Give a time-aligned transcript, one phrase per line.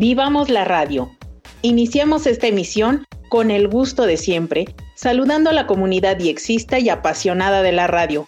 [0.00, 1.10] Vivamos la radio.
[1.60, 4.64] Iniciamos esta emisión con el gusto de siempre,
[4.96, 8.26] saludando a la comunidad diexista y apasionada de la radio.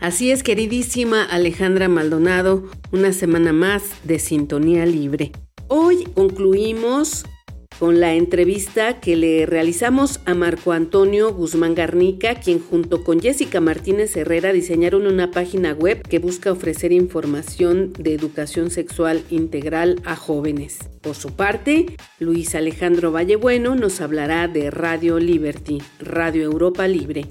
[0.00, 5.32] Así es, queridísima Alejandra Maldonado, una semana más de Sintonía Libre.
[5.68, 7.26] Hoy concluimos
[7.78, 13.60] con la entrevista que le realizamos a Marco Antonio Guzmán Garnica, quien junto con Jessica
[13.60, 20.16] Martínez Herrera diseñaron una página web que busca ofrecer información de educación sexual integral a
[20.16, 20.78] jóvenes.
[21.00, 27.26] Por su parte, Luis Alejandro Vallebueno nos hablará de Radio Liberty, Radio Europa Libre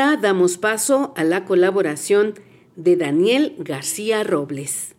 [0.00, 2.34] damos paso a la colaboración
[2.74, 4.96] de Daniel García Robles.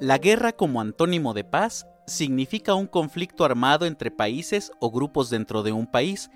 [0.00, 5.64] La guerra como antónimo de paz significa un conflicto armado entre países o grupos dentro
[5.64, 6.30] de un país,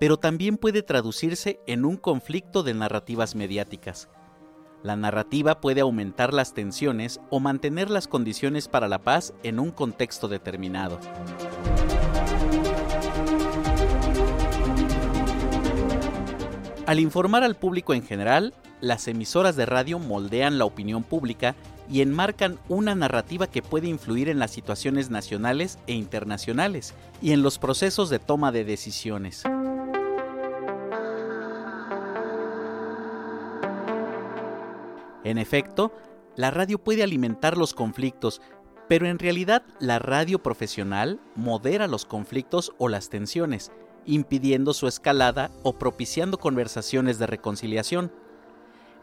[0.00, 4.08] pero también puede traducirse en un conflicto de narrativas mediáticas.
[4.84, 9.72] La narrativa puede aumentar las tensiones o mantener las condiciones para la paz en un
[9.72, 11.00] contexto determinado.
[16.86, 21.56] Al informar al público en general, las emisoras de radio moldean la opinión pública
[21.90, 27.42] y enmarcan una narrativa que puede influir en las situaciones nacionales e internacionales y en
[27.42, 29.42] los procesos de toma de decisiones.
[35.28, 35.92] En efecto,
[36.36, 38.40] la radio puede alimentar los conflictos,
[38.88, 43.70] pero en realidad la radio profesional modera los conflictos o las tensiones,
[44.06, 48.10] impidiendo su escalada o propiciando conversaciones de reconciliación.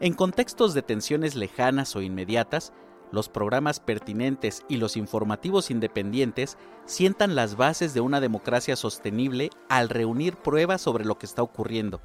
[0.00, 2.72] En contextos de tensiones lejanas o inmediatas,
[3.12, 9.90] los programas pertinentes y los informativos independientes sientan las bases de una democracia sostenible al
[9.90, 12.00] reunir pruebas sobre lo que está ocurriendo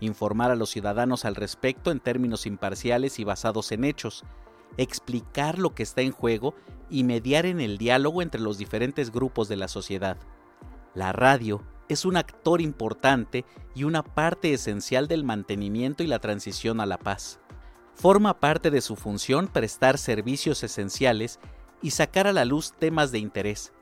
[0.00, 4.24] informar a los ciudadanos al respecto en términos imparciales y basados en hechos,
[4.76, 6.54] explicar lo que está en juego
[6.90, 10.16] y mediar en el diálogo entre los diferentes grupos de la sociedad.
[10.94, 13.44] La radio es un actor importante
[13.74, 17.40] y una parte esencial del mantenimiento y la transición a la paz.
[17.94, 21.40] Forma parte de su función prestar servicios esenciales
[21.82, 23.72] y sacar a la luz temas de interés,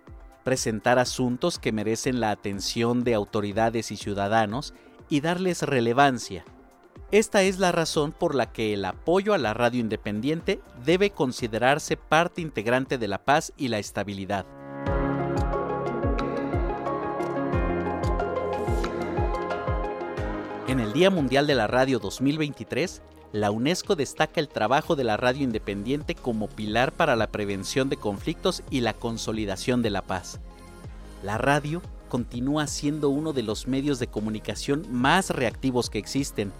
[0.45, 4.75] presentar asuntos que merecen la atención de autoridades y ciudadanos
[5.09, 6.45] y darles relevancia.
[7.13, 11.97] Esta es la razón por la que el apoyo a la radio independiente debe considerarse
[11.97, 14.45] parte integrante de la paz y la estabilidad.
[20.67, 23.03] En el Día Mundial de la Radio 2023,
[23.33, 27.97] la UNESCO destaca el trabajo de la radio independiente como pilar para la prevención de
[27.97, 30.41] conflictos y la consolidación de la paz.
[31.23, 36.53] La radio continúa siendo uno de los medios de comunicación más reactivos que existen,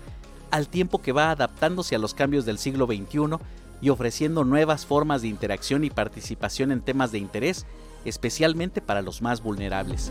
[0.51, 3.39] al tiempo que va adaptándose a los cambios del siglo XXI
[3.81, 7.67] y ofreciendo nuevas formas de interacción y participación en temas de interés,
[8.05, 10.11] especialmente para los más vulnerables.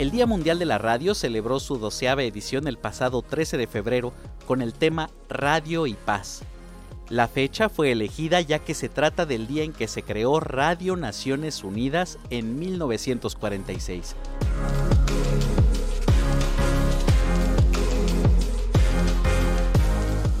[0.00, 4.14] El Día Mundial de la Radio celebró su doceava edición el pasado 13 de febrero
[4.46, 6.42] con el tema Radio y Paz,
[7.10, 10.96] la fecha fue elegida ya que se trata del día en que se creó Radio
[10.96, 14.14] Naciones Unidas en 1946.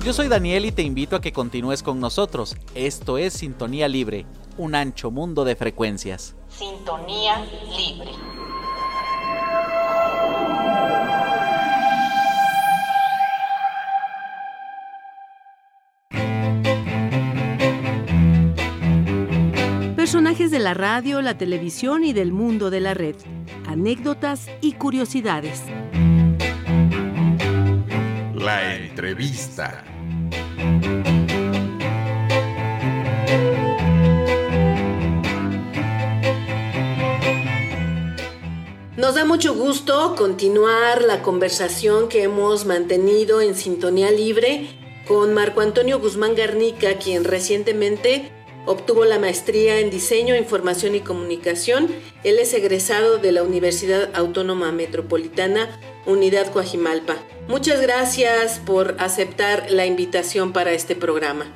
[0.04, 2.56] Yo soy Daniel y te invito a que continúes con nosotros.
[2.74, 4.24] Esto es Sintonía Libre,
[4.56, 6.36] un ancho mundo de frecuencias.
[6.48, 7.44] Sintonía
[7.76, 8.12] libre.
[20.10, 23.14] Personajes de la radio, la televisión y del mundo de la red.
[23.68, 25.62] Anécdotas y curiosidades.
[28.34, 29.84] La entrevista.
[38.96, 44.66] Nos da mucho gusto continuar la conversación que hemos mantenido en sintonía libre
[45.06, 51.88] con Marco Antonio Guzmán Garnica, quien recientemente obtuvo la maestría en Diseño, Información y Comunicación.
[52.24, 55.68] Él es egresado de la Universidad Autónoma Metropolitana,
[56.06, 57.16] Unidad Coajimalpa.
[57.48, 61.46] Muchas gracias por aceptar la invitación para este programa.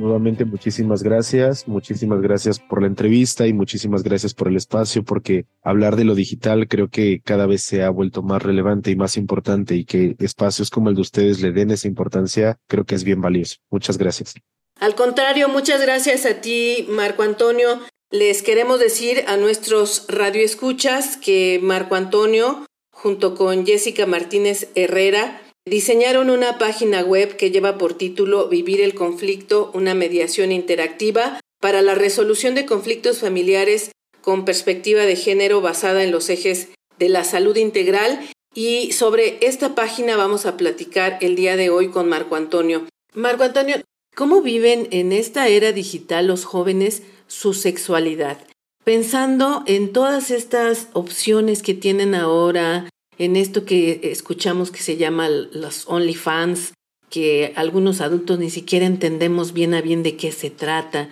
[0.00, 5.44] Nuevamente muchísimas gracias, muchísimas gracias por la entrevista y muchísimas gracias por el espacio porque
[5.62, 9.18] hablar de lo digital creo que cada vez se ha vuelto más relevante y más
[9.18, 13.04] importante y que espacios como el de ustedes le den esa importancia creo que es
[13.04, 13.56] bien valioso.
[13.70, 14.34] Muchas gracias.
[14.80, 17.80] Al contrario, muchas gracias a ti, Marco Antonio.
[18.10, 26.30] Les queremos decir a nuestros radioescuchas que Marco Antonio, junto con Jessica Martínez Herrera, diseñaron
[26.30, 31.94] una página web que lleva por título Vivir el conflicto, una mediación interactiva para la
[31.94, 33.92] resolución de conflictos familiares
[34.22, 36.68] con perspectiva de género basada en los ejes
[36.98, 38.18] de la salud integral
[38.54, 42.86] y sobre esta página vamos a platicar el día de hoy con Marco Antonio.
[43.12, 43.76] Marco Antonio,
[44.20, 48.36] ¿Cómo viven en esta era digital los jóvenes su sexualidad?
[48.84, 55.30] Pensando en todas estas opciones que tienen ahora, en esto que escuchamos que se llama
[55.30, 56.74] los OnlyFans,
[57.08, 61.08] que algunos adultos ni siquiera entendemos bien a bien de qué se trata.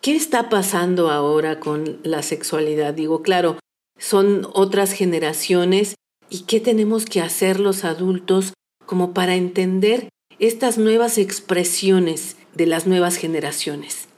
[0.00, 2.94] ¿Qué está pasando ahora con la sexualidad?
[2.94, 3.58] Digo, claro,
[3.98, 5.94] son otras generaciones
[6.30, 8.54] y qué tenemos que hacer los adultos
[8.86, 10.08] como para entender
[10.38, 14.08] estas nuevas expresiones de las nuevas generaciones?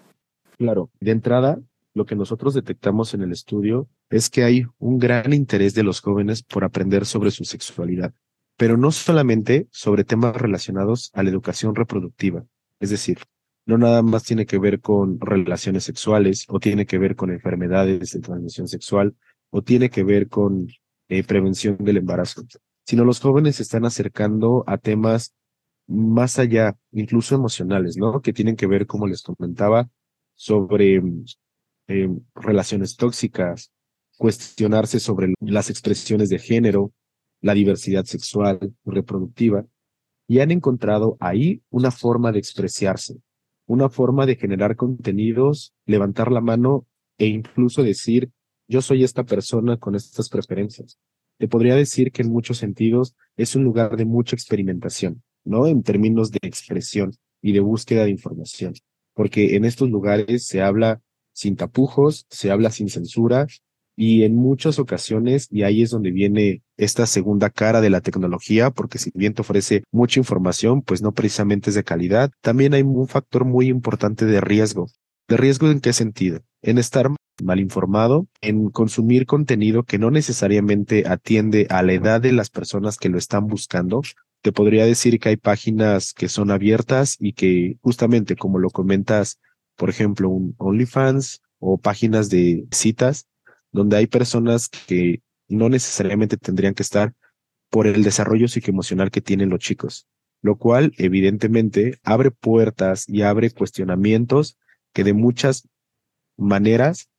[0.59, 1.61] Claro, de entrada,
[1.95, 6.01] lo que nosotros detectamos en el estudio es que hay un gran interés de los
[6.01, 8.13] jóvenes por aprender sobre su sexualidad,
[8.57, 12.45] pero no solamente sobre temas relacionados a la educación reproductiva,
[12.81, 13.19] es decir,
[13.67, 18.13] no nada más tiene que ver con relaciones sexuales o tiene que ver con enfermedades
[18.13, 19.15] de transmisión sexual
[19.51, 20.69] o tiene que ver con
[21.09, 22.45] eh, prevención del embarazo,
[22.87, 25.35] sino los jóvenes se están acercando a temas
[25.89, 28.21] más allá, incluso emocionales, ¿no?
[28.21, 29.91] Que tienen que ver, como les comentaba,
[30.35, 31.03] sobre
[31.89, 33.73] eh, relaciones tóxicas,
[34.19, 36.93] cuestionarse sobre las expresiones de género,
[37.41, 39.65] la diversidad sexual, reproductiva,
[40.29, 43.17] y han encontrado ahí una forma de expresarse,
[43.67, 46.87] una forma de generar contenidos, levantar la mano
[47.17, 48.31] e incluso decir,
[48.69, 50.99] yo soy esta persona con estas preferencias.
[51.39, 55.23] Te podría decir que en muchos sentidos es un lugar de mucha experimentación.
[55.49, 55.67] ¿No?
[55.67, 57.13] En términos de expresión
[57.43, 58.75] y de búsqueda de información,
[59.15, 61.01] porque en estos lugares se habla
[61.33, 63.47] sin tapujos, se habla sin censura
[64.01, 68.71] y en muchas ocasiones, y ahí es donde viene esta segunda cara de la tecnología,
[68.71, 72.83] porque si bien te ofrece mucha información, pues no precisamente es de calidad, también hay
[72.83, 74.87] un factor muy importante de riesgo.
[75.27, 76.39] ¿De riesgo en qué sentido?
[76.63, 77.11] En estar
[77.43, 82.99] mal informado, en consumir contenido que no necesariamente atiende a la edad de las personas
[82.99, 84.03] que lo están buscando
[84.43, 89.41] te podría decir que hay páginas que son abiertas y que justamente como lo comentas,
[89.77, 93.27] por ejemplo, un OnlyFans o páginas de citas,
[93.73, 97.15] donde hay personas que no necesariamente tendrían que estar
[97.71, 100.07] por el desarrollo psicoemocional que tienen los chicos,
[100.41, 104.57] lo cual evidentemente abre puertas y abre cuestionamientos
[104.93, 105.69] que de muchas
[106.37, 107.11] maneras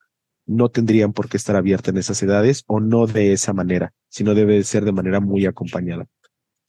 [0.46, 4.34] no tendrían por qué estar abiertas en esas edades o no de esa manera, sino
[4.34, 6.08] debe ser de manera muy acompañada.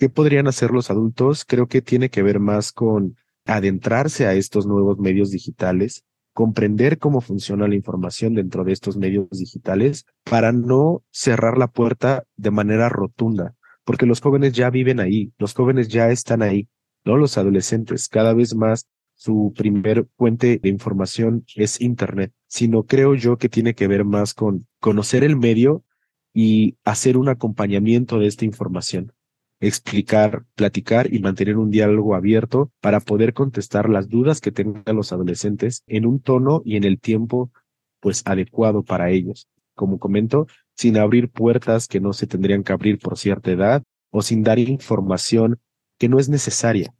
[0.01, 1.45] ¿Qué podrían hacer los adultos?
[1.45, 7.21] Creo que tiene que ver más con adentrarse a estos nuevos medios digitales, comprender cómo
[7.21, 12.89] funciona la información dentro de estos medios digitales para no cerrar la puerta de manera
[12.89, 13.55] rotunda,
[13.85, 16.67] porque los jóvenes ya viven ahí, los jóvenes ya están ahí,
[17.05, 23.17] no los adolescentes, cada vez más su primer fuente de información es Internet, sino creo
[23.17, 25.85] yo que tiene que ver más con conocer el medio
[26.33, 29.13] y hacer un acompañamiento de esta información
[29.61, 35.13] explicar, platicar y mantener un diálogo abierto para poder contestar las dudas que tengan los
[35.13, 37.51] adolescentes en un tono y en el tiempo
[38.01, 39.47] pues adecuado para ellos.
[39.75, 44.23] Como comento, sin abrir puertas que no se tendrían que abrir por cierta edad o
[44.23, 45.61] sin dar información
[45.99, 46.95] que no es necesaria.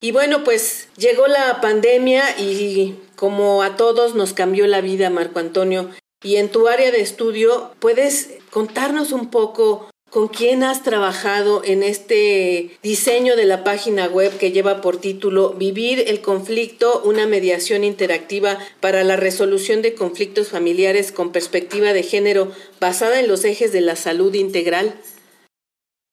[0.00, 5.40] Y bueno, pues llegó la pandemia y como a todos nos cambió la vida, Marco
[5.40, 5.90] Antonio.
[6.22, 11.82] Y en tu área de estudio, ¿puedes contarnos un poco con quién has trabajado en
[11.82, 17.84] este diseño de la página web que lleva por título Vivir el conflicto, una mediación
[17.84, 23.72] interactiva para la resolución de conflictos familiares con perspectiva de género basada en los ejes
[23.72, 24.94] de la salud integral?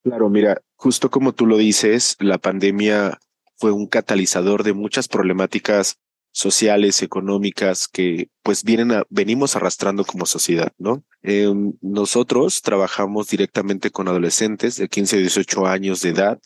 [0.03, 3.19] Claro, mira, justo como tú lo dices, la pandemia
[3.57, 5.97] fue un catalizador de muchas problemáticas
[6.35, 11.01] sociales, económicas que pues vienen a, venimos arrastrando como sociedad, ¿no?
[11.23, 16.39] Em, nosotros trabajamos directamente con adolescentes de 15 a 18 años de edad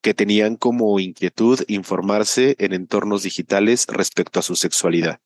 [0.00, 5.20] que tenían como inquietud informarse en entornos digitales respecto a su sexualidad.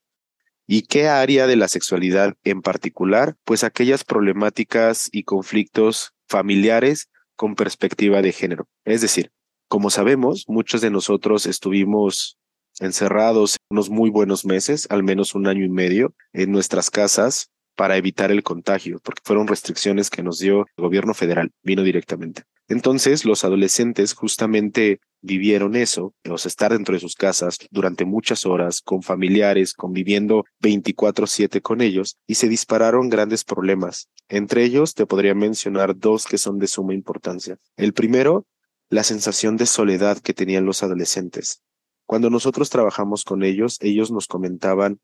[0.67, 3.37] ¿Y qué área de la sexualidad en particular?
[3.45, 8.67] Pues aquellas problemáticas y conflictos familiares con perspectiva de género.
[8.85, 9.31] Es decir,
[9.69, 12.37] como sabemos, muchos de nosotros estuvimos
[12.81, 17.97] encerrados unos muy buenos meses, al menos un año y medio, en nuestras casas para
[17.97, 22.43] evitar el contagio, porque fueron restricciones que nos dio el gobierno federal, vino directamente.
[22.67, 28.81] Entonces, los adolescentes justamente vivieron eso, sea, estar dentro de sus casas durante muchas horas,
[28.83, 34.09] con familiares, conviviendo 24/7 con ellos, y se dispararon grandes problemas.
[34.29, 37.57] Entre ellos, te podría mencionar dos que son de suma importancia.
[37.77, 38.45] El primero
[38.91, 41.63] la sensación de soledad que tenían los adolescentes.
[42.09, 44.99] Cuando nosotros trabajamos con ellos, ellos nos comentaban,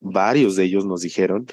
[0.00, 1.46] varios de ellos nos dijeron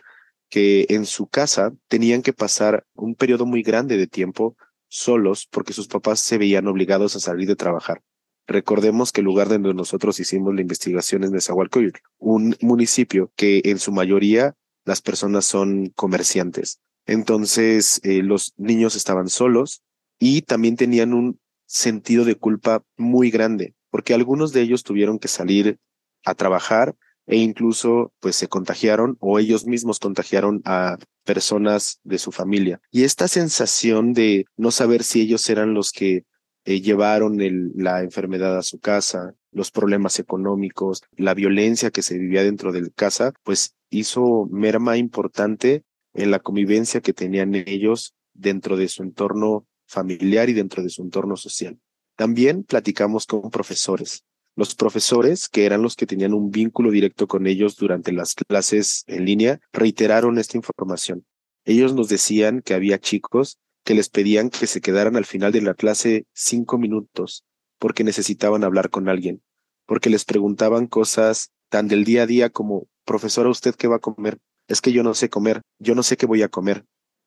[0.50, 5.74] que en su casa tenían que pasar un periodo muy grande de tiempo solos porque
[5.74, 8.02] sus papás se veían obligados a salir de trabajar.
[8.48, 13.78] Recordemos que el lugar donde nosotros hicimos la investigación es Nezahualcóyotl, un municipio que en
[13.78, 16.80] su mayoría las personas son comerciantes.
[17.06, 19.84] Entonces, eh, los niños estaban solos
[20.18, 25.28] y también tenían un sentido de culpa muy grande, porque algunos de ellos tuvieron que
[25.28, 25.80] salir
[26.24, 32.32] a trabajar e incluso pues se contagiaron o ellos mismos contagiaron a personas de su
[32.32, 32.80] familia.
[32.92, 36.26] Y esta sensación de no saber si ellos eran los que
[36.66, 37.40] eh, llevaron
[37.74, 42.92] la enfermedad a su casa, los problemas económicos, la violencia que se vivía dentro de
[42.92, 45.82] casa, pues hizo merma importante
[46.14, 51.02] en la convivencia que tenían ellos dentro de su entorno familiar y dentro de su
[51.02, 51.80] entorno social.
[52.18, 54.24] También platicamos con profesores.
[54.56, 59.04] Los profesores, que eran los que tenían un vínculo directo con ellos durante las clases
[59.06, 61.26] en línea, reiteraron esta información.
[61.64, 65.62] Ellos nos decían que había chicos que les pedían que se quedaran al final de
[65.62, 67.46] la clase cinco minutos
[67.78, 69.44] porque necesitaban hablar con alguien,
[69.86, 74.00] porque les preguntaban cosas tan del día a día como, profesora, ¿usted qué va a
[74.00, 74.40] comer?
[74.68, 76.84] Es que yo no sé comer, yo no sé qué voy a comer,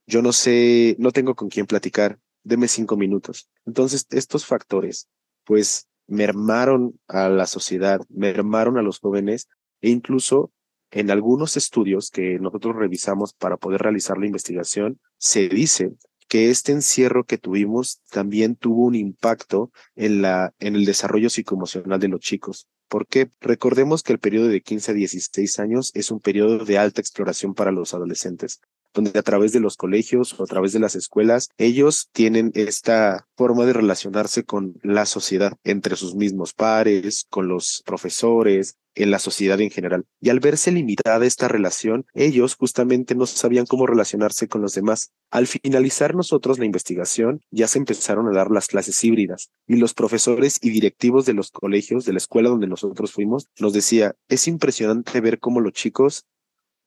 [0.07, 3.49] yo no sé, no tengo con quién platicar, deme cinco minutos.
[3.67, 5.09] Entonces, estos factores,
[5.45, 9.49] pues, mermaron a la sociedad, mermaron a los jóvenes
[9.81, 10.53] e incluso
[10.91, 15.93] en algunos estudios que nosotros revisamos para poder realizar la investigación, se dice
[16.29, 22.01] que este encierro que tuvimos también tuvo un impacto en la en el desarrollo psicoemocional
[22.01, 22.67] de los chicos.
[22.89, 27.01] Porque recordemos que el periodo de 15 a 16 años es un periodo de alta
[27.01, 28.61] exploración para los adolescentes
[28.95, 33.27] donde a través de los colegios o a través de las escuelas, ellos tienen esta
[33.37, 39.19] forma de relacionarse con la sociedad, entre sus mismos pares, con los profesores, en la
[39.19, 40.05] sociedad en general.
[40.21, 45.13] Y al verse limitada esta relación, ellos justamente no sabían cómo relacionarse con los demás.
[45.31, 49.95] Al finalizar nosotros la investigación, ya se empezaron a dar las clases híbridas y los
[49.95, 54.49] profesores y directivos de los colegios, de la escuela donde nosotros fuimos, nos decía, es
[54.49, 56.25] impresionante ver cómo los chicos,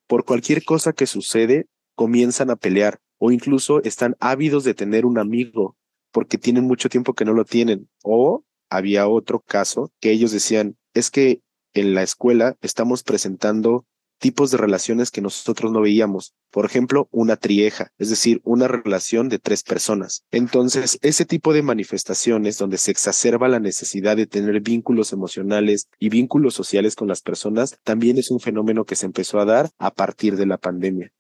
[0.08, 5.18] por cualquier cosa que sucede, comienzan a pelear o incluso están ávidos de tener un
[5.18, 5.78] amigo
[6.12, 7.90] porque tienen mucho tiempo que no lo tienen.
[8.04, 11.42] O había otro caso que ellos decían, es que
[11.74, 13.86] en la escuela estamos presentando
[14.20, 16.34] tipos de relaciones que nosotros no veíamos.
[16.50, 20.24] Por ejemplo, una trieja, es decir, una relación de tres personas.
[20.32, 26.10] Entonces, ese tipo de manifestaciones donde se exacerba la necesidad de tener vínculos emocionales y
[26.10, 29.92] vínculos sociales con las personas, también es un fenómeno que se empezó a dar a
[29.92, 31.12] partir de la pandemia.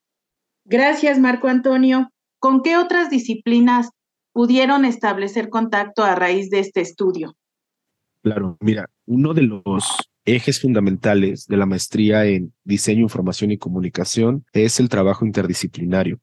[0.65, 2.09] Gracias, Marco Antonio.
[2.39, 3.89] ¿Con qué otras disciplinas
[4.31, 7.35] pudieron establecer contacto a raíz de este estudio?
[8.21, 14.45] Claro, mira, uno de los ejes fundamentales de la maestría en diseño, información y comunicación
[14.53, 16.19] es el trabajo interdisciplinario.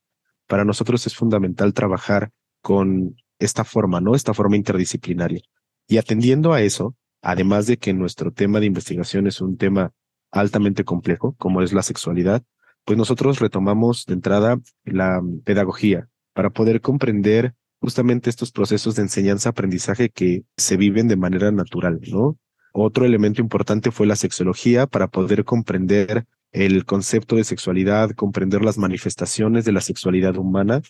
[0.47, 2.31] Para nosotros es fundamental trabajar
[2.63, 4.15] con esta forma, ¿no?
[4.15, 5.43] Esta forma interdisciplinaria.
[5.87, 9.93] Y atendiendo a eso, además de que nuestro tema de investigación es un tema
[10.31, 12.43] altamente complejo, como es la sexualidad,
[12.85, 20.11] pues nosotros retomamos de entrada la pedagogía para poder comprender justamente estos procesos de enseñanza-aprendizaje
[20.11, 22.39] que se viven de manera natural, ¿no?
[22.73, 28.79] Otro elemento importante fue la sexología para poder comprender el concepto de sexualidad, comprender las
[28.79, 30.83] manifestaciones de la sexualidad humana.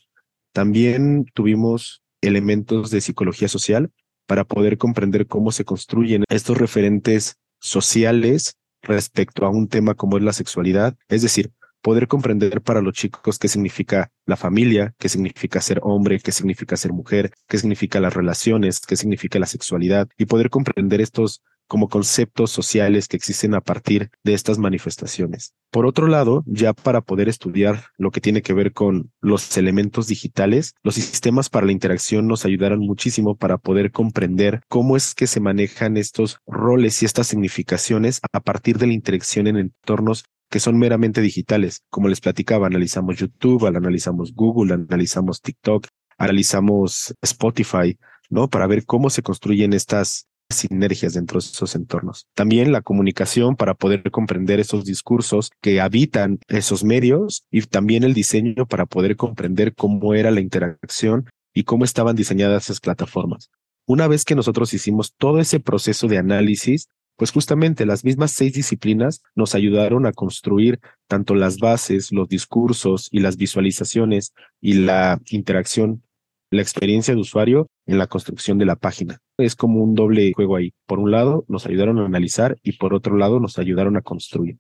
[0.53, 3.91] También tuvimos elementos de psicología social
[4.27, 10.23] para poder comprender cómo se construyen estos referentes sociales respecto a un tema como es
[10.23, 11.51] la sexualidad, es decir,
[11.83, 16.77] poder comprender para los chicos qué significa la familia, qué significa ser hombre, qué significa
[16.77, 21.89] ser mujer, qué significa las relaciones, qué significa la sexualidad y poder comprender estos como
[21.89, 25.55] conceptos sociales que existen a partir de estas manifestaciones.
[25.71, 30.09] Por otro lado, ya para poder estudiar lo que tiene que ver con los elementos
[30.09, 35.29] digitales, los sistemas para la interacción nos ayudaron muchísimo para poder comprender cómo es que
[35.29, 40.61] se manejan estos roles y estas significaciones a partir de la interacción en entornos que
[40.61, 41.85] son meramente digitales.
[41.89, 45.87] Como les platicaba, analizamos YouTube, analizamos Google, analizamos TikTok,
[46.19, 47.97] analizamos Spotify,
[48.29, 48.49] ¿no?
[48.49, 52.27] Para ver cómo se construyen estas sinergias dentro de esos entornos.
[52.35, 58.15] También la comunicación para poder comprender esos discursos que habitan esos medios y también el
[58.15, 63.51] diseño para poder comprender cómo era la interacción y cómo estaban diseñadas esas plataformas.
[63.87, 66.89] Una vez que nosotros hicimos todo ese proceso de análisis,
[67.21, 73.09] pues justamente las mismas seis disciplinas nos ayudaron a construir tanto las bases, los discursos
[73.11, 76.03] y las visualizaciones y la interacción
[76.51, 79.21] la experiencia de usuario en la construcción de la página.
[79.37, 80.73] Es como un doble juego ahí.
[80.87, 84.57] Por un lado, nos ayudaron a analizar y por otro lado, nos ayudaron a construir.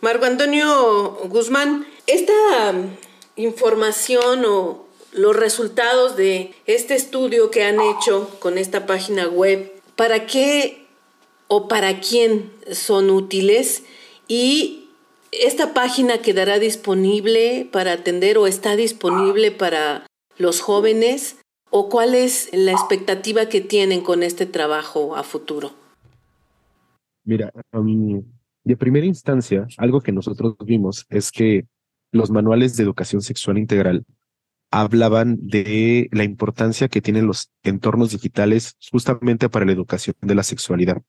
[0.00, 2.32] Marco Antonio Guzmán, esta
[3.36, 10.24] información o los resultados de este estudio que han hecho con esta página web, ¿para
[10.24, 10.87] qué
[11.48, 13.84] o para quién son útiles?
[14.28, 14.88] Y
[15.32, 20.06] esta página quedará disponible para atender o está disponible para
[20.38, 21.36] los jóvenes
[21.70, 25.72] o cuál es la expectativa que tienen con este trabajo a futuro?
[27.24, 27.52] Mira,
[28.64, 31.66] de primera instancia, algo que nosotros vimos es que
[32.10, 34.04] los manuales de educación sexual integral
[34.70, 40.42] hablaban de la importancia que tienen los entornos digitales justamente para la educación de la
[40.42, 41.02] sexualidad.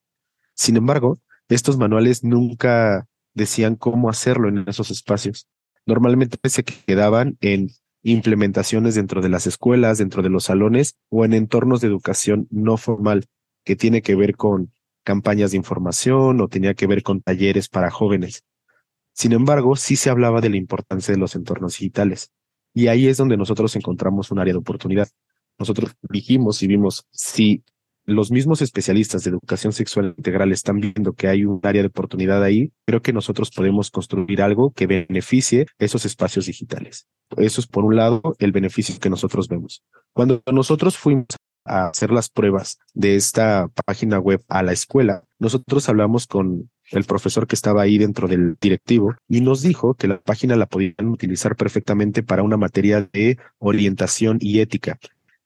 [0.59, 1.17] Sin embargo,
[1.47, 5.47] estos manuales nunca decían cómo hacerlo en esos espacios.
[5.85, 7.69] Normalmente se quedaban en
[8.03, 12.75] implementaciones dentro de las escuelas, dentro de los salones o en entornos de educación no
[12.75, 13.27] formal,
[13.63, 14.73] que tiene que ver con
[15.05, 18.43] campañas de información o tenía que ver con talleres para jóvenes.
[19.13, 22.31] Sin embargo, sí se hablaba de la importancia de los entornos digitales.
[22.73, 25.07] Y ahí es donde nosotros encontramos un área de oportunidad.
[25.57, 27.63] Nosotros dijimos y vimos si
[28.09, 32.43] los mismos especialistas de educación sexual integral están viendo que hay un área de oportunidad
[32.43, 37.07] ahí, creo que nosotros podemos construir algo que beneficie esos espacios digitales.
[37.37, 39.83] Eso es por un lado el beneficio que nosotros vemos.
[40.13, 41.27] Cuando nosotros fuimos
[41.65, 47.03] a hacer las pruebas de esta página web a la escuela, nosotros hablamos con el
[47.03, 51.09] profesor que estaba ahí dentro del directivo y nos dijo que la página la podían
[51.09, 54.97] utilizar perfectamente para una materia de orientación y ética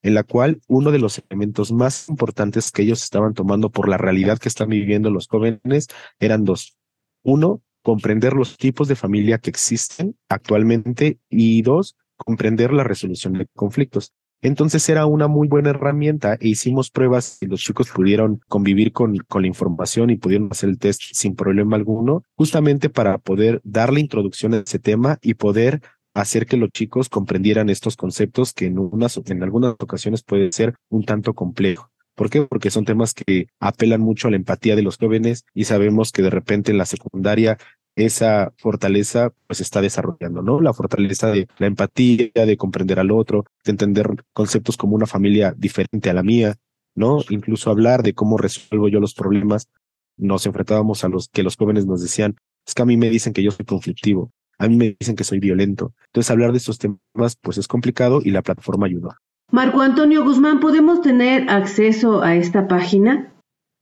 [0.04, 3.98] en la cual uno de los elementos más importantes que ellos estaban tomando por la
[3.98, 5.88] realidad que están viviendo los jóvenes
[6.20, 6.78] eran dos.
[7.24, 13.48] Uno, comprender los tipos de familia que existen actualmente y dos, comprender la resolución de
[13.56, 14.14] conflictos.
[14.42, 19.16] Entonces era una muy buena herramienta e hicimos pruebas y los chicos pudieron convivir con,
[19.20, 24.02] con la información y pudieron hacer el test sin problema alguno, justamente para poder darle
[24.02, 25.82] introducción a ese tema y poder
[26.14, 28.78] hacer que los chicos comprendieran estos conceptos que en,
[29.26, 31.90] en algunas ocasiones puede ser un tanto complejo.
[32.16, 32.44] ¿Por qué?
[32.44, 36.22] Porque son temas que apelan mucho a la empatía de los jóvenes y sabemos que
[36.22, 37.58] de repente en la secundaria
[37.96, 40.62] esa fortaleza pues está desarrollando, ¿no?
[40.62, 45.54] La fortaleza de la empatía, de comprender al otro, de entender conceptos como una familia
[45.58, 46.56] diferente a la mía,
[46.96, 47.20] ¿no?
[47.30, 49.70] Incluso hablar de cómo resuelvo yo los problemas.
[50.18, 53.34] Nos enfrentábamos a los que los jóvenes nos decían, es que a mí me dicen
[53.34, 54.32] que yo soy conflictivo,
[54.64, 55.94] a mí me dicen que soy violento.
[56.08, 59.18] Entonces hablar de estos temas pues es complicado y la plataforma ayuda.
[59.52, 63.34] Marco Antonio Guzmán, ¿podemos tener acceso a esta página?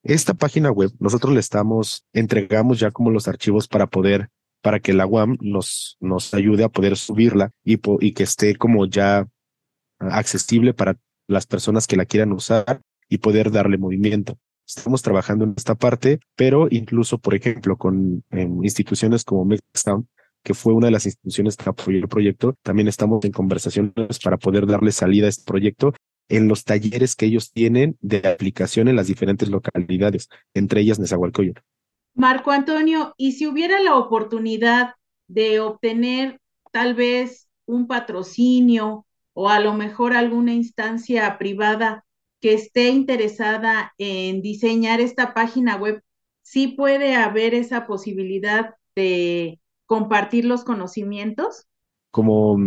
[0.03, 4.29] Esta página web, nosotros le estamos, entregamos ya como los archivos para poder,
[4.63, 8.87] para que la UAM nos, nos ayude a poder subirla y, y que esté como
[8.87, 9.27] ya
[9.99, 14.39] accesible para las personas que la quieran usar y poder darle movimiento.
[14.67, 18.23] Estamos trabajando en esta parte, pero incluso, por ejemplo, con
[18.63, 20.07] instituciones como Mextown,
[20.43, 22.55] que fue una de las instituciones que apoyó el proyecto.
[22.61, 25.93] También estamos en conversaciones para poder darle salida a este proyecto
[26.29, 31.61] en los talleres que ellos tienen de aplicación en las diferentes localidades, entre ellas Nezahualcóyotl.
[32.13, 34.95] Marco Antonio, y si hubiera la oportunidad
[35.27, 36.39] de obtener
[36.71, 42.05] tal vez un patrocinio o a lo mejor alguna instancia privada
[42.39, 46.01] que esté interesada en diseñar esta página web,
[46.41, 49.59] sí puede haber esa posibilidad de
[49.91, 51.67] compartir los conocimientos?
[52.11, 52.57] Como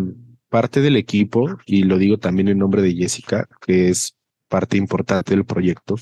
[0.50, 4.14] parte del equipo, y lo digo también en nombre de Jessica, que es
[4.46, 5.94] parte importante del proyecto,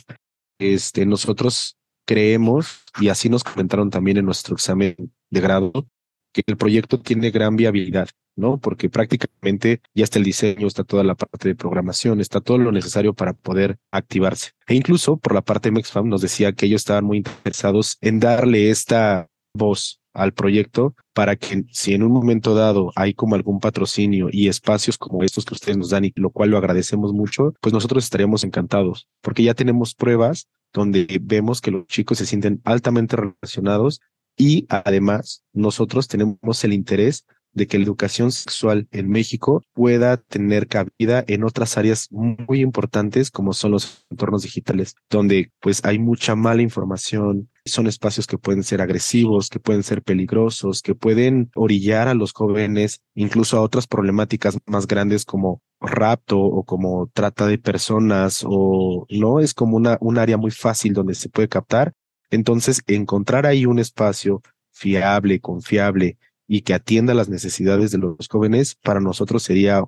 [0.59, 4.97] este, nosotros creemos, y así nos comentaron también en nuestro examen
[5.31, 5.87] de grado,
[6.33, 8.59] que el proyecto tiene gran viabilidad, ¿no?
[8.59, 12.73] Porque prácticamente ya está el diseño, está toda la parte de programación, está todo lo
[12.73, 14.51] necesario para poder activarse.
[14.67, 18.19] E incluso por la parte de MexFam nos decía que ellos estaban muy interesados en
[18.19, 23.61] darle esta voz al proyecto para que si en un momento dado hay como algún
[23.61, 27.55] patrocinio y espacios como estos que ustedes nos dan y lo cual lo agradecemos mucho,
[27.61, 32.61] pues nosotros estaríamos encantados porque ya tenemos pruebas donde vemos que los chicos se sienten
[32.65, 34.01] altamente relacionados
[34.37, 40.69] y además nosotros tenemos el interés de que la educación sexual en México pueda tener
[40.69, 46.35] cabida en otras áreas muy importantes como son los entornos digitales, donde pues hay mucha
[46.35, 52.09] mala información, son espacios que pueden ser agresivos, que pueden ser peligrosos, que pueden orillar
[52.09, 57.59] a los jóvenes incluso a otras problemáticas más grandes como rapto o como trata de
[57.59, 61.93] personas o no es como una un área muy fácil donde se puede captar.
[62.31, 68.75] Entonces, encontrar ahí un espacio fiable, confiable y que atienda las necesidades de los jóvenes,
[68.83, 69.85] para nosotros sería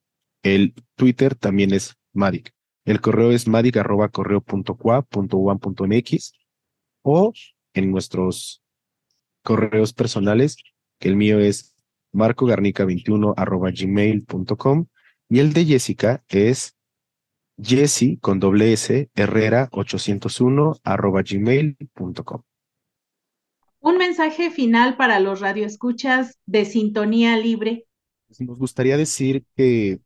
[0.42, 2.52] el Twitter también es Madic,
[2.84, 6.32] el correo es madic.correo.qua.one.mx
[7.02, 7.32] o
[7.74, 8.62] en nuestros
[9.42, 10.56] correos personales,
[10.98, 11.76] que el mío es
[12.12, 13.34] marcogarnica21
[13.84, 14.86] gmail.com
[15.28, 16.76] y el de Jessica es
[17.60, 22.42] Jessie con doble S Herrera 801 arroba gmail.com.
[23.80, 27.86] Un mensaje final para los radioescuchas de Sintonía Libre.
[28.40, 30.00] Nos gustaría decir que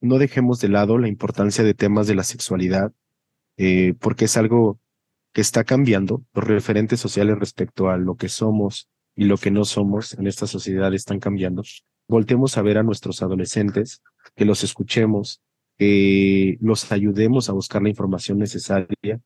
[0.00, 2.92] no dejemos de lado la importancia de temas de la sexualidad,
[3.56, 4.80] eh, porque es algo
[5.32, 9.64] que está cambiando, los referentes sociales respecto a lo que somos y lo que no
[9.64, 11.62] somos en esta sociedad están cambiando.
[12.08, 14.02] Voltemos a ver a nuestros adolescentes,
[14.34, 15.40] que los escuchemos,
[15.78, 19.20] que los ayudemos a buscar la información necesaria,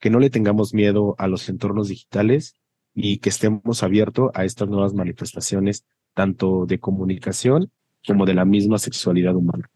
[0.00, 2.54] que no le tengamos miedo a los entornos digitales
[2.94, 7.70] y que estemos abiertos a estas nuevas manifestaciones, tanto de comunicación
[8.06, 9.70] como de la misma sexualidad humana.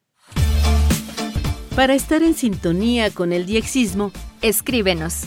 [1.76, 5.26] Para estar en sintonía con el diexismo, escríbenos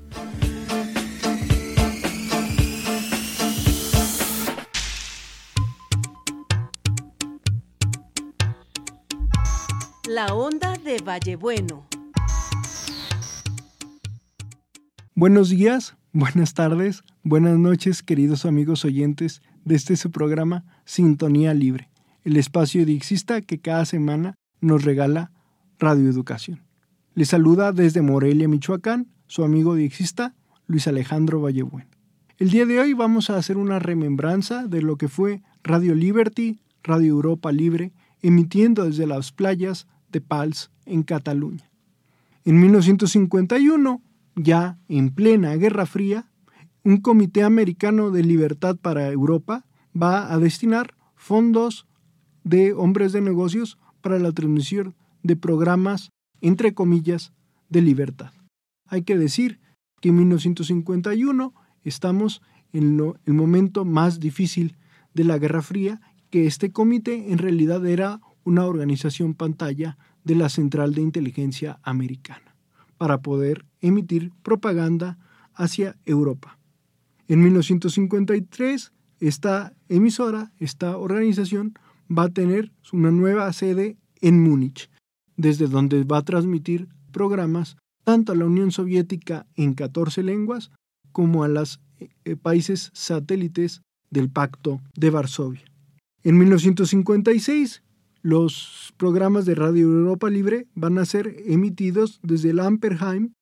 [10.18, 11.86] La onda de Vallebueno.
[15.14, 21.88] Buenos días, buenas tardes, buenas noches, queridos amigos oyentes de este su programa Sintonía Libre,
[22.24, 25.30] el espacio dixista que cada semana nos regala
[25.78, 26.64] Radio Educación.
[27.14, 30.34] Les saluda desde Morelia, Michoacán, su amigo dixista
[30.66, 31.90] Luis Alejandro Vallebueno.
[32.38, 36.58] El día de hoy vamos a hacer una remembranza de lo que fue Radio Liberty,
[36.82, 41.70] Radio Europa Libre, emitiendo desde las playas de Pals, en Cataluña.
[42.44, 44.02] En 1951,
[44.36, 46.30] ya en plena Guerra Fría,
[46.84, 49.66] un Comité Americano de Libertad para Europa
[50.00, 51.86] va a destinar fondos
[52.44, 57.32] de hombres de negocios para la transmisión de programas, entre comillas,
[57.68, 58.32] de libertad.
[58.86, 59.60] Hay que decir
[60.00, 61.52] que en 1951
[61.84, 62.40] estamos
[62.72, 64.76] en el momento más difícil
[65.14, 70.48] de la Guerra Fría, que este comité en realidad era una organización pantalla de la
[70.48, 72.56] Central de Inteligencia Americana
[72.96, 75.18] para poder emitir propaganda
[75.54, 76.58] hacia Europa.
[77.28, 81.74] En 1953, esta emisora, esta organización,
[82.10, 84.88] va a tener una nueva sede en Múnich,
[85.36, 90.70] desde donde va a transmitir programas tanto a la Unión Soviética en 14 lenguas
[91.12, 95.64] como a los eh, países satélites del Pacto de Varsovia.
[96.22, 97.82] En 1956,
[98.28, 103.32] los programas de Radio Europa Libre van a ser emitidos desde el Amperheim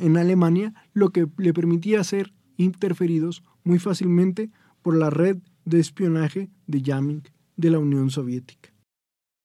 [0.00, 6.48] en Alemania, lo que le permitía ser interferidos muy fácilmente por la red de espionaje
[6.66, 7.22] de jamming
[7.58, 8.72] de la Unión Soviética.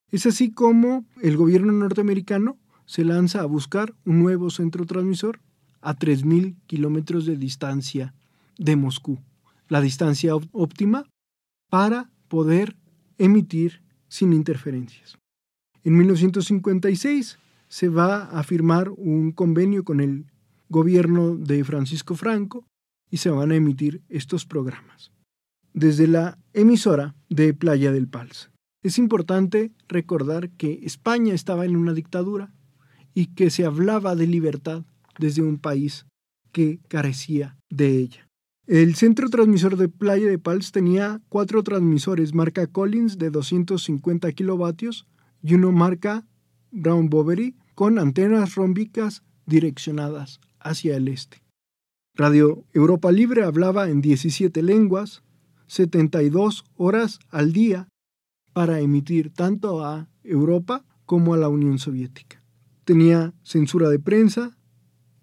[0.10, 5.42] Es así como el gobierno norteamericano se lanza a buscar un nuevo centro transmisor
[5.82, 8.14] a 3.000 kilómetros de distancia
[8.58, 9.20] de Moscú,
[9.68, 11.04] la distancia óptima
[11.70, 12.78] para poder
[13.18, 15.18] emitir sin interferencias.
[15.84, 20.26] En 1956 se va a firmar un convenio con el
[20.70, 22.66] gobierno de Francisco Franco
[23.10, 25.12] y se van a emitir estos programas.
[25.74, 28.52] Desde la emisora de Playa del Pals.
[28.84, 32.54] Es importante recordar que España estaba en una dictadura
[33.14, 34.86] y que se hablaba de libertad
[35.20, 36.06] desde un país
[36.52, 38.27] que carecía de ella.
[38.68, 45.08] El centro transmisor de Playa de Pals tenía cuatro transmisores marca Collins de 250 kilovatios
[45.42, 46.28] y uno marca
[46.72, 51.42] Brown Boveri con antenas rómbicas direccionadas hacia el este.
[52.14, 55.24] Radio Europa Libre hablaba en 17 lenguas,
[55.68, 57.88] 72 horas al día
[58.52, 62.44] para emitir tanto a Europa como a la Unión Soviética.
[62.84, 64.58] Tenía censura de prensa,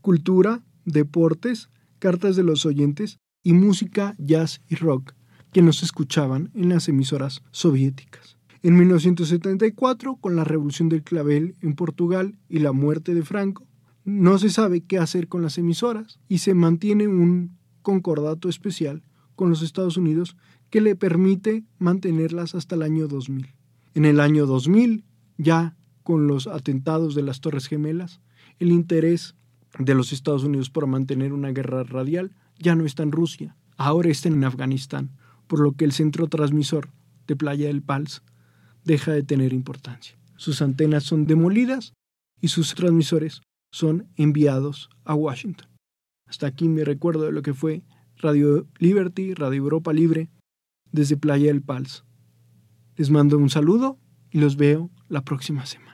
[0.01, 5.13] cultura, deportes, cartas de los oyentes y música, jazz y rock
[5.53, 8.37] que nos escuchaban en las emisoras soviéticas.
[8.65, 13.65] En 1974, con la revolución del clavel en Portugal y la muerte de Franco,
[14.05, 19.03] no se sabe qué hacer con las emisoras y se mantiene un concordato especial
[19.37, 20.37] con los Estados Unidos
[20.71, 23.55] que le permite mantenerlas hasta el año 2000.
[23.95, 25.05] En el año 2000,
[25.39, 28.21] ya con los atentados de las Torres Gemelas,
[28.59, 29.35] el interés
[29.79, 34.11] de los Estados Unidos por mantener una guerra radial ya no está en Rusia, ahora
[34.11, 35.11] está en Afganistán,
[35.47, 36.91] por lo que el centro transmisor
[37.27, 38.23] de Playa del Pals
[38.85, 40.19] deja de tener importancia.
[40.37, 41.95] Sus antenas son demolidas
[42.41, 45.69] y sus transmisores son enviados a Washington.
[46.27, 47.83] Hasta aquí me recuerdo de lo que fue
[48.17, 50.31] Radio Liberty, Radio Europa Libre,
[50.93, 52.05] desde Playa del Pals.
[52.97, 53.99] Les mando un saludo
[54.31, 55.94] y los veo la próxima semana.